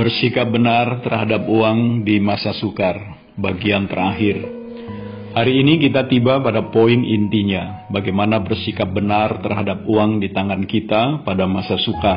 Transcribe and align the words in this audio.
Bersikap 0.00 0.48
benar 0.48 1.04
terhadap 1.04 1.44
uang 1.44 2.08
di 2.08 2.24
masa 2.24 2.56
sukar, 2.56 3.20
bagian 3.36 3.84
terakhir. 3.84 4.40
Hari 5.36 5.60
ini 5.60 5.76
kita 5.76 6.08
tiba 6.08 6.40
pada 6.40 6.72
poin 6.72 7.04
intinya, 7.04 7.84
bagaimana 7.92 8.40
bersikap 8.40 8.88
benar 8.96 9.44
terhadap 9.44 9.84
uang 9.84 10.24
di 10.24 10.32
tangan 10.32 10.64
kita 10.64 11.20
pada 11.20 11.44
masa 11.44 11.76
sukar, 11.76 12.16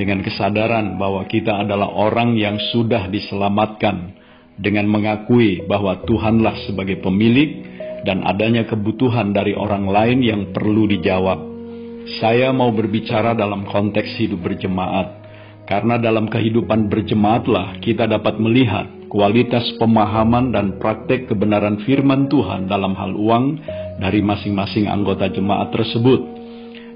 dengan 0.00 0.24
kesadaran 0.24 0.96
bahwa 0.96 1.28
kita 1.28 1.68
adalah 1.68 1.92
orang 1.92 2.40
yang 2.40 2.56
sudah 2.72 3.04
diselamatkan, 3.12 4.16
dengan 4.56 4.88
mengakui 4.88 5.60
bahwa 5.68 6.00
Tuhanlah 6.08 6.56
sebagai 6.64 7.04
pemilik 7.04 7.68
dan 8.08 8.24
adanya 8.24 8.64
kebutuhan 8.64 9.36
dari 9.36 9.52
orang 9.52 9.92
lain 9.92 10.24
yang 10.24 10.56
perlu 10.56 10.88
dijawab. 10.88 11.52
Saya 12.16 12.48
mau 12.56 12.72
berbicara 12.72 13.36
dalam 13.36 13.68
konteks 13.68 14.16
hidup 14.16 14.40
berjemaat 14.40 15.23
karena 15.64 15.96
dalam 15.96 16.28
kehidupan 16.28 16.92
berjemaatlah 16.92 17.80
kita 17.80 18.04
dapat 18.04 18.36
melihat 18.36 18.84
kualitas 19.08 19.64
pemahaman 19.80 20.52
dan 20.52 20.76
praktek 20.76 21.30
kebenaran 21.30 21.80
firman 21.88 22.28
Tuhan 22.28 22.68
dalam 22.68 22.92
hal 22.98 23.16
uang 23.16 23.44
dari 24.02 24.20
masing-masing 24.20 24.90
anggota 24.90 25.30
jemaat 25.30 25.72
tersebut. 25.72 26.20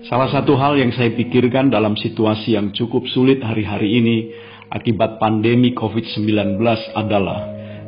Salah 0.06 0.30
satu 0.30 0.54
hal 0.54 0.78
yang 0.78 0.92
saya 0.94 1.14
pikirkan 1.14 1.70
dalam 1.70 1.94
situasi 1.94 2.54
yang 2.54 2.70
cukup 2.74 3.06
sulit 3.10 3.42
hari-hari 3.42 3.98
ini 3.98 4.16
akibat 4.68 5.16
pandemi 5.16 5.72
COVID-19 5.72 6.60
adalah 6.94 7.40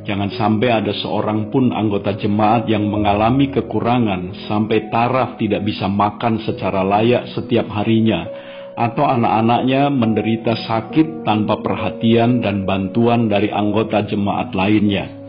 jangan 0.08 0.32
sampai 0.32 0.68
ada 0.80 0.96
seorang 0.96 1.52
pun 1.52 1.70
anggota 1.76 2.16
jemaat 2.16 2.66
yang 2.66 2.88
mengalami 2.88 3.52
kekurangan 3.52 4.48
sampai 4.48 4.88
taraf 4.88 5.36
tidak 5.36 5.60
bisa 5.62 5.86
makan 5.86 6.40
secara 6.42 6.80
layak 6.82 7.30
setiap 7.36 7.68
harinya 7.68 8.49
atau 8.80 9.04
anak-anaknya 9.04 9.92
menderita 9.92 10.56
sakit 10.64 11.28
tanpa 11.28 11.60
perhatian 11.60 12.40
dan 12.40 12.64
bantuan 12.64 13.28
dari 13.28 13.52
anggota 13.52 14.00
jemaat 14.08 14.56
lainnya. 14.56 15.20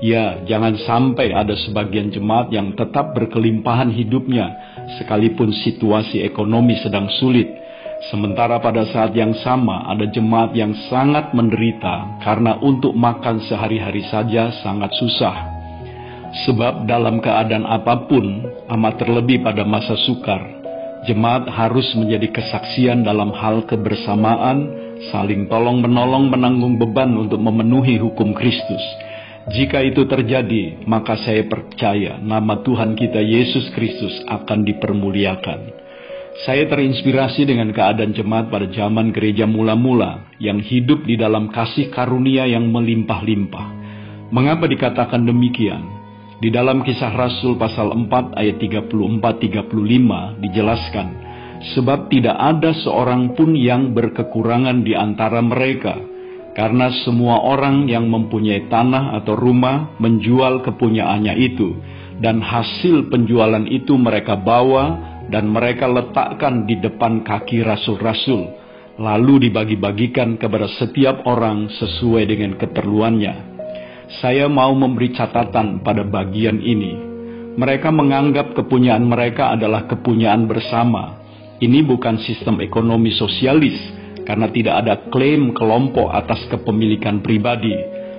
Ya, 0.00 0.40
jangan 0.48 0.76
sampai 0.80 1.32
ada 1.32 1.52
sebagian 1.56 2.08
jemaat 2.08 2.48
yang 2.52 2.72
tetap 2.72 3.12
berkelimpahan 3.12 3.92
hidupnya, 3.92 4.48
sekalipun 4.96 5.52
situasi 5.52 6.24
ekonomi 6.24 6.76
sedang 6.80 7.08
sulit. 7.20 7.48
Sementara 8.12 8.60
pada 8.60 8.84
saat 8.92 9.16
yang 9.16 9.32
sama 9.40 9.88
ada 9.88 10.04
jemaat 10.08 10.52
yang 10.52 10.72
sangat 10.92 11.32
menderita 11.32 12.20
karena 12.20 12.60
untuk 12.60 12.92
makan 12.92 13.40
sehari-hari 13.48 14.04
saja 14.08 14.52
sangat 14.60 14.92
susah. 15.00 15.36
Sebab 16.44 16.84
dalam 16.84 17.24
keadaan 17.24 17.64
apa 17.64 18.04
pun, 18.04 18.44
amat 18.68 19.00
terlebih 19.00 19.40
pada 19.40 19.64
masa 19.64 19.96
sukar, 20.04 20.55
Jemaat 21.06 21.46
harus 21.46 21.86
menjadi 21.94 22.34
kesaksian 22.34 23.06
dalam 23.06 23.30
hal 23.30 23.62
kebersamaan, 23.70 24.66
saling 25.14 25.46
tolong-menolong 25.46 26.34
menanggung 26.34 26.82
beban 26.82 27.14
untuk 27.14 27.38
memenuhi 27.38 27.94
hukum 28.02 28.34
Kristus. 28.34 28.82
Jika 29.46 29.78
itu 29.86 30.10
terjadi, 30.10 30.82
maka 30.90 31.14
saya 31.22 31.46
percaya 31.46 32.18
nama 32.18 32.58
Tuhan 32.66 32.98
kita 32.98 33.22
Yesus 33.22 33.70
Kristus 33.70 34.18
akan 34.26 34.66
dipermuliakan. 34.66 35.60
Saya 36.42 36.66
terinspirasi 36.68 37.48
dengan 37.48 37.70
keadaan 37.70 38.10
jemaat 38.12 38.50
pada 38.50 38.66
zaman 38.68 39.14
gereja 39.14 39.46
mula-mula 39.46 40.34
yang 40.42 40.58
hidup 40.58 41.06
di 41.06 41.14
dalam 41.14 41.48
kasih 41.54 41.88
karunia 41.94 42.50
yang 42.50 42.68
melimpah-limpah. 42.68 43.68
Mengapa 44.34 44.66
dikatakan 44.66 45.22
demikian? 45.22 45.95
Di 46.36 46.52
dalam 46.52 46.84
kisah 46.84 47.16
Rasul 47.16 47.56
pasal 47.56 47.96
4 47.96 48.36
ayat 48.36 48.60
34-35 48.60 50.44
dijelaskan, 50.44 51.06
Sebab 51.72 52.12
tidak 52.12 52.36
ada 52.36 52.76
seorang 52.76 53.32
pun 53.32 53.56
yang 53.56 53.96
berkekurangan 53.96 54.84
di 54.84 54.92
antara 54.92 55.40
mereka, 55.40 55.96
karena 56.52 56.92
semua 57.08 57.40
orang 57.40 57.88
yang 57.88 58.12
mempunyai 58.12 58.68
tanah 58.68 59.16
atau 59.16 59.32
rumah 59.32 59.96
menjual 59.96 60.60
kepunyaannya 60.60 61.40
itu, 61.40 61.72
dan 62.20 62.44
hasil 62.44 63.08
penjualan 63.08 63.64
itu 63.64 63.96
mereka 63.96 64.36
bawa 64.36 65.16
dan 65.32 65.48
mereka 65.48 65.88
letakkan 65.88 66.68
di 66.68 66.76
depan 66.76 67.24
kaki 67.24 67.64
rasul-rasul, 67.64 68.44
lalu 69.00 69.48
dibagi-bagikan 69.48 70.36
kepada 70.36 70.68
setiap 70.76 71.24
orang 71.24 71.72
sesuai 71.72 72.28
dengan 72.28 72.60
keperluannya 72.60 73.55
saya 74.22 74.46
mau 74.46 74.70
memberi 74.72 75.10
catatan 75.10 75.82
pada 75.82 76.06
bagian 76.06 76.62
ini. 76.62 76.94
Mereka 77.56 77.88
menganggap 77.90 78.54
kepunyaan 78.54 79.02
mereka 79.02 79.56
adalah 79.56 79.88
kepunyaan 79.90 80.46
bersama. 80.46 81.24
Ini 81.56 81.82
bukan 81.88 82.20
sistem 82.20 82.60
ekonomi 82.60 83.16
sosialis, 83.16 83.74
karena 84.28 84.52
tidak 84.52 84.74
ada 84.84 84.94
klaim 85.08 85.56
kelompok 85.56 86.12
atas 86.12 86.44
kepemilikan 86.52 87.24
pribadi, 87.24 87.72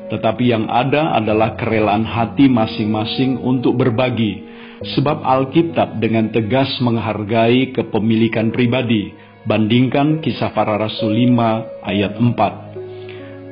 tetapi 0.10 0.50
yang 0.50 0.66
ada 0.66 1.14
adalah 1.14 1.54
kerelaan 1.54 2.04
hati 2.08 2.50
masing-masing 2.50 3.38
untuk 3.44 3.78
berbagi. 3.78 4.44
Sebab 4.78 5.22
Alkitab 5.26 6.02
dengan 6.02 6.30
tegas 6.34 6.70
menghargai 6.82 7.74
kepemilikan 7.74 8.50
pribadi, 8.54 9.14
bandingkan 9.46 10.22
kisah 10.22 10.54
para 10.54 10.82
rasul 10.82 11.14
5 11.14 11.86
ayat 11.86 12.14
4. 12.18 12.67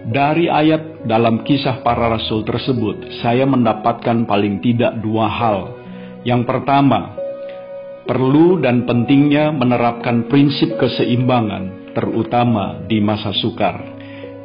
Dari 0.06 0.46
ayat 0.46 1.10
dalam 1.10 1.42
kisah 1.42 1.82
para 1.82 2.14
rasul 2.14 2.46
tersebut, 2.46 3.26
saya 3.26 3.42
mendapatkan 3.50 4.30
paling 4.30 4.62
tidak 4.62 5.02
dua 5.02 5.26
hal. 5.26 5.74
Yang 6.22 6.46
pertama, 6.46 7.18
perlu 8.06 8.62
dan 8.62 8.86
pentingnya 8.86 9.50
menerapkan 9.50 10.30
prinsip 10.30 10.78
keseimbangan, 10.78 11.90
terutama 11.98 12.86
di 12.86 13.02
masa 13.02 13.34
sukar. 13.34 13.82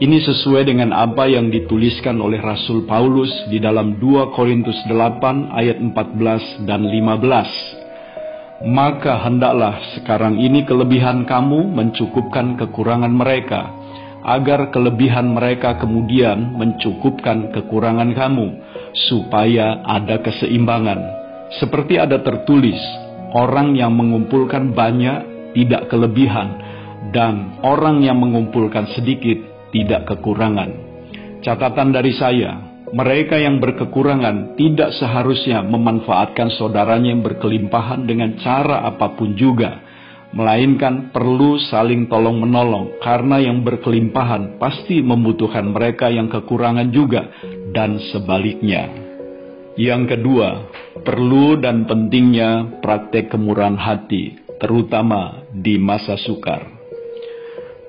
Ini 0.01 0.17
sesuai 0.25 0.65
dengan 0.65 0.97
apa 0.97 1.29
yang 1.29 1.53
dituliskan 1.53 2.17
oleh 2.25 2.41
Rasul 2.41 2.89
Paulus 2.89 3.29
di 3.53 3.61
dalam 3.61 4.01
2 4.01 4.33
Korintus 4.33 4.81
8 4.89 5.53
ayat 5.53 5.77
14 5.77 6.65
dan 6.65 6.89
15. 6.89 8.65
Maka 8.65 9.29
hendaklah 9.29 9.77
sekarang 9.93 10.41
ini 10.41 10.65
kelebihan 10.65 11.29
kamu 11.29 11.69
mencukupkan 11.77 12.57
kekurangan 12.57 13.13
mereka, 13.13 13.80
agar 14.25 14.69
kelebihan 14.69 15.33
mereka 15.33 15.81
kemudian 15.81 16.57
mencukupkan 16.57 17.53
kekurangan 17.53 18.13
kamu, 18.13 18.47
supaya 19.11 19.81
ada 19.87 20.21
keseimbangan. 20.21 21.01
Seperti 21.59 21.99
ada 21.99 22.21
tertulis, 22.21 22.79
orang 23.33 23.75
yang 23.75 23.97
mengumpulkan 23.97 24.77
banyak 24.77 25.53
tidak 25.57 25.89
kelebihan, 25.91 26.61
dan 27.11 27.59
orang 27.65 28.05
yang 28.05 28.21
mengumpulkan 28.21 28.87
sedikit 28.95 29.41
tidak 29.73 30.07
kekurangan. 30.07 30.71
Catatan 31.41 31.91
dari 31.91 32.13
saya, 32.13 32.71
mereka 32.93 33.39
yang 33.39 33.63
berkekurangan 33.63 34.59
tidak 34.59 34.93
seharusnya 34.99 35.63
memanfaatkan 35.65 36.53
saudaranya 36.59 37.15
yang 37.15 37.23
berkelimpahan 37.23 38.05
dengan 38.05 38.37
cara 38.43 38.85
apa 38.85 39.15
pun 39.15 39.39
juga 39.39 39.90
melainkan 40.31 41.11
perlu 41.11 41.59
saling 41.59 42.07
tolong-menolong, 42.07 43.03
karena 43.03 43.43
yang 43.43 43.67
berkelimpahan 43.67 44.63
pasti 44.63 45.03
membutuhkan 45.03 45.75
mereka 45.75 46.07
yang 46.07 46.31
kekurangan 46.31 46.91
juga, 46.95 47.31
dan 47.75 47.99
sebaliknya. 48.15 48.91
Yang 49.79 50.19
kedua, 50.19 50.49
perlu 51.03 51.59
dan 51.59 51.87
pentingnya 51.87 52.83
praktek 52.83 53.31
kemurahan 53.31 53.79
hati, 53.79 54.39
terutama 54.59 55.47
di 55.51 55.79
masa 55.79 56.19
sukar. 56.21 56.81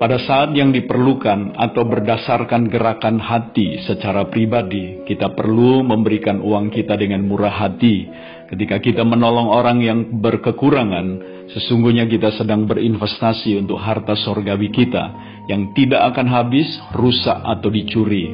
Pada 0.01 0.18
saat 0.18 0.57
yang 0.57 0.74
diperlukan 0.74 1.53
atau 1.53 1.85
berdasarkan 1.85 2.74
gerakan 2.74 3.22
hati 3.22 3.85
secara 3.85 4.25
pribadi, 4.34 5.06
kita 5.06 5.38
perlu 5.38 5.85
memberikan 5.85 6.41
uang 6.41 6.74
kita 6.74 6.97
dengan 6.97 7.22
murah 7.22 7.53
hati. 7.53 8.09
Ketika 8.50 8.81
kita 8.81 9.06
menolong 9.06 9.54
orang 9.54 9.77
yang 9.86 10.10
berkekurangan, 10.18 11.31
sesungguhnya 11.56 12.07
kita 12.07 12.36
sedang 12.36 12.68
berinvestasi 12.68 13.59
untuk 13.59 13.80
harta 13.80 14.15
sorgawi 14.15 14.71
kita 14.71 15.12
yang 15.50 15.75
tidak 15.75 16.15
akan 16.15 16.27
habis, 16.27 16.68
rusak 16.95 17.36
atau 17.36 17.68
dicuri. 17.68 18.31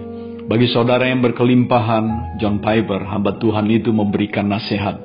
Bagi 0.48 0.72
saudara 0.72 1.10
yang 1.12 1.20
berkelimpahan, 1.20 2.38
John 2.40 2.64
Piper, 2.64 3.04
hamba 3.04 3.36
Tuhan 3.36 3.68
itu 3.68 3.92
memberikan 3.92 4.48
nasihat. 4.48 4.96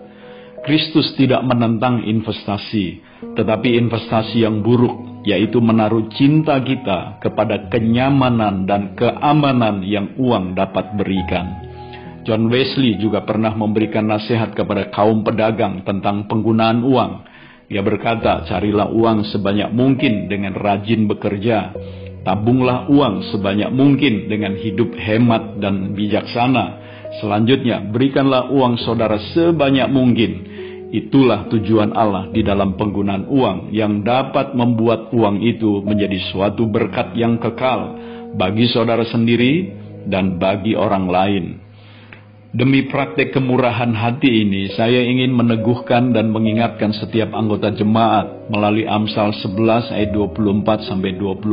Kristus 0.63 1.19
tidak 1.19 1.43
menentang 1.43 2.07
investasi, 2.07 3.03
tetapi 3.35 3.75
investasi 3.75 4.47
yang 4.47 4.63
buruk 4.63 5.13
yaitu 5.23 5.63
menaruh 5.63 6.11
cinta 6.15 6.59
kita 6.59 7.23
kepada 7.23 7.71
kenyamanan 7.71 8.67
dan 8.67 8.99
keamanan 8.99 9.83
yang 9.87 10.15
uang 10.19 10.59
dapat 10.59 10.99
berikan. 10.99 11.63
John 12.23 12.47
Wesley 12.51 12.99
juga 13.03 13.27
pernah 13.27 13.51
memberikan 13.55 14.07
nasihat 14.07 14.55
kepada 14.55 14.91
kaum 14.95 15.27
pedagang 15.27 15.83
tentang 15.83 16.31
penggunaan 16.31 16.87
uang. 16.87 17.13
Ia 17.71 17.83
berkata, 17.85 18.47
carilah 18.49 18.91
uang 18.91 19.29
sebanyak 19.31 19.71
mungkin 19.71 20.27
dengan 20.27 20.55
rajin 20.57 21.07
bekerja. 21.07 21.75
Tabunglah 22.23 22.87
uang 22.87 23.35
sebanyak 23.35 23.71
mungkin 23.75 24.31
dengan 24.31 24.55
hidup 24.55 24.95
hemat 24.95 25.59
dan 25.59 25.95
bijaksana. 25.95 26.81
Selanjutnya, 27.19 27.83
berikanlah 27.91 28.49
uang 28.51 28.79
saudara 28.81 29.19
sebanyak 29.35 29.89
mungkin 29.91 30.53
Itulah 30.93 31.49
tujuan 31.49 31.97
Allah 31.97 32.29
di 32.29 32.45
dalam 32.45 32.77
penggunaan 32.77 33.25
uang 33.25 33.73
yang 33.73 34.05
dapat 34.05 34.53
membuat 34.53 35.09
uang 35.17 35.41
itu 35.41 35.81
menjadi 35.81 36.21
suatu 36.29 36.69
berkat 36.69 37.17
yang 37.17 37.41
kekal, 37.41 37.97
bagi 38.37 38.69
saudara 38.69 39.01
sendiri 39.09 39.73
dan 40.05 40.37
bagi 40.37 40.77
orang 40.77 41.09
lain. 41.09 41.45
Demi 42.53 42.85
praktek 42.85 43.33
kemurahan 43.33 43.97
hati 43.97 44.45
ini, 44.45 44.69
saya 44.77 45.01
ingin 45.01 45.33
meneguhkan 45.33 46.13
dan 46.13 46.29
mengingatkan 46.29 46.93
setiap 46.93 47.33
anggota 47.33 47.73
jemaat 47.73 48.53
melalui 48.53 48.85
Amsal 48.85 49.33
11 49.33 49.89
ayat 49.89 50.13
24 50.13 50.85
sampai 50.85 51.17
26. 51.17 51.49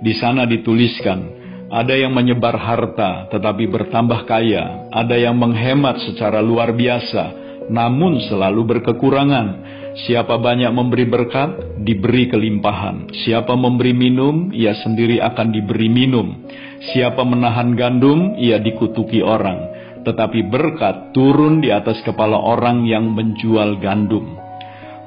Di 0.00 0.12
sana 0.16 0.48
dituliskan, 0.48 1.20
ada 1.68 1.92
yang 1.92 2.16
menyebar 2.16 2.56
harta 2.56 3.28
tetapi 3.28 3.68
bertambah 3.68 4.24
kaya, 4.24 4.88
ada 4.88 5.20
yang 5.20 5.36
menghemat 5.36 6.00
secara 6.08 6.40
luar 6.40 6.72
biasa, 6.72 7.36
namun 7.68 8.24
selalu 8.24 8.80
berkekurangan. 8.80 9.76
Siapa 10.08 10.40
banyak 10.40 10.72
memberi 10.72 11.04
berkat, 11.04 11.76
diberi 11.84 12.24
kelimpahan. 12.32 13.12
Siapa 13.20 13.52
memberi 13.52 13.92
minum, 13.92 14.48
ia 14.48 14.72
sendiri 14.80 15.20
akan 15.20 15.52
diberi 15.52 15.92
minum. 15.92 16.48
Siapa 16.88 17.20
menahan 17.20 17.76
gandum, 17.76 18.40
ia 18.40 18.56
dikutuki 18.56 19.20
orang 19.20 19.69
tetapi 20.02 20.46
berkat 20.48 21.12
turun 21.16 21.60
di 21.60 21.68
atas 21.68 22.00
kepala 22.06 22.36
orang 22.36 22.84
yang 22.88 23.08
menjual 23.12 23.80
gandum. 23.80 24.40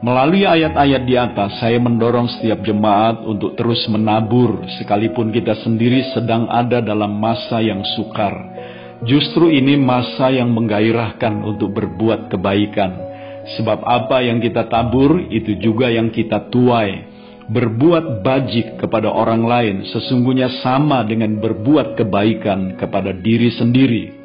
Melalui 0.03 0.43
ayat-ayat 0.43 1.07
di 1.07 1.15
atas, 1.15 1.63
saya 1.63 1.79
mendorong 1.79 2.27
setiap 2.27 2.59
jemaat 2.67 3.23
untuk 3.23 3.55
terus 3.55 3.87
menabur, 3.87 4.67
sekalipun 4.75 5.31
kita 5.31 5.55
sendiri 5.63 6.03
sedang 6.11 6.51
ada 6.51 6.83
dalam 6.83 7.15
masa 7.23 7.63
yang 7.63 7.79
sukar. 7.95 8.35
Justru 9.07 9.47
ini 9.47 9.79
masa 9.79 10.27
yang 10.27 10.51
menggairahkan 10.51 11.39
untuk 11.47 11.71
berbuat 11.71 12.27
kebaikan, 12.27 12.91
sebab 13.55 13.79
apa 13.79 14.27
yang 14.27 14.43
kita 14.43 14.67
tabur 14.67 15.23
itu 15.31 15.55
juga 15.63 15.87
yang 15.87 16.11
kita 16.11 16.51
tuai. 16.51 17.15
Berbuat 17.43 18.23
bajik 18.23 18.79
kepada 18.79 19.11
orang 19.11 19.43
lain 19.43 19.75
sesungguhnya 19.87 20.63
sama 20.63 21.03
dengan 21.03 21.39
berbuat 21.39 21.99
kebaikan 21.99 22.79
kepada 22.79 23.11
diri 23.11 23.51
sendiri. 23.51 24.22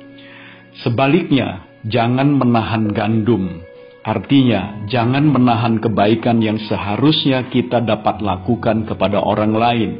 Sebaliknya, 0.84 1.68
jangan 1.88 2.36
menahan 2.36 2.92
gandum. 2.92 3.64
Artinya, 4.04 4.88
jangan 4.88 5.28
menahan 5.28 5.84
kebaikan 5.84 6.40
yang 6.40 6.56
seharusnya 6.64 7.52
kita 7.52 7.84
dapat 7.84 8.24
lakukan 8.24 8.88
kepada 8.88 9.20
orang 9.20 9.52
lain. 9.52 9.90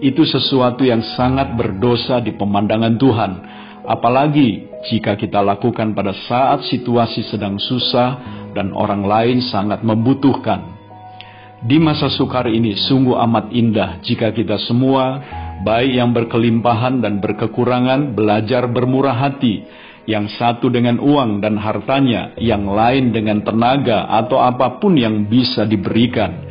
Itu 0.00 0.24
sesuatu 0.24 0.80
yang 0.80 1.04
sangat 1.16 1.60
berdosa 1.60 2.24
di 2.24 2.32
pemandangan 2.32 2.96
Tuhan, 2.96 3.32
apalagi 3.84 4.64
jika 4.88 5.12
kita 5.12 5.44
lakukan 5.44 5.92
pada 5.92 6.16
saat 6.24 6.64
situasi 6.72 7.28
sedang 7.28 7.60
susah 7.60 8.40
dan 8.56 8.72
orang 8.72 9.04
lain 9.04 9.44
sangat 9.44 9.84
membutuhkan. 9.84 10.80
Di 11.60 11.76
masa 11.76 12.08
sukar 12.08 12.48
ini 12.48 12.72
sungguh 12.72 13.20
amat 13.28 13.52
indah 13.52 14.00
jika 14.00 14.32
kita 14.32 14.56
semua, 14.64 15.20
baik 15.60 15.92
yang 15.92 16.16
berkelimpahan 16.16 17.04
dan 17.04 17.20
berkekurangan, 17.20 18.16
belajar 18.16 18.64
bermurah 18.72 19.12
hati, 19.12 19.68
yang 20.08 20.30
satu 20.30 20.72
dengan 20.72 20.96
uang 21.00 21.44
dan 21.44 21.60
hartanya, 21.60 22.32
yang 22.40 22.64
lain 22.68 23.12
dengan 23.12 23.44
tenaga 23.44 24.08
atau 24.08 24.40
apa 24.40 24.80
pun 24.80 24.96
yang 24.96 25.28
bisa 25.28 25.68
diberikan. 25.68 26.46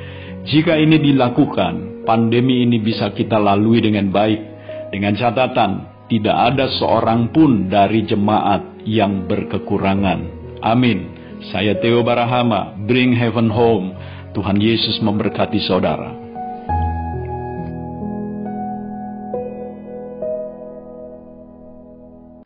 Jika 0.45 0.77
ini 0.77 1.01
dilakukan, 1.01 2.05
pandemi 2.05 2.65
ini 2.65 2.81
bisa 2.81 3.13
kita 3.13 3.37
lalui 3.37 3.81
dengan 3.81 4.09
baik. 4.09 4.41
Dengan 4.89 5.13
catatan, 5.13 5.71
tidak 6.09 6.33
ada 6.33 6.65
seorang 6.81 7.29
pun 7.29 7.69
dari 7.69 8.01
jemaat 8.05 8.81
yang 8.85 9.29
berkekurangan. 9.29 10.19
Amin. 10.65 11.15
Saya 11.53 11.77
Theo 11.79 12.01
Barahama, 12.03 12.75
Bring 12.75 13.15
Heaven 13.15 13.53
Home. 13.53 13.95
Tuhan 14.33 14.57
Yesus 14.61 15.01
memberkati 15.01 15.57
saudara. 15.63 16.18